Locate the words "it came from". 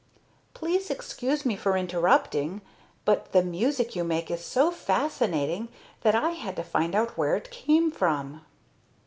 7.35-8.41